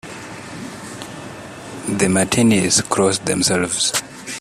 The 1.87 2.09
Martinis 2.09 2.81
cross 2.81 3.19
themselves. 3.19 3.93